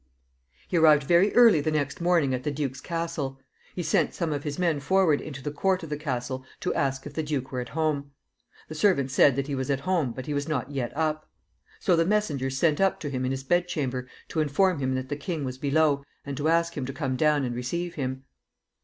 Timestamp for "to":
6.61-6.73, 13.01-13.11, 14.29-14.39, 16.35-16.49, 16.87-16.93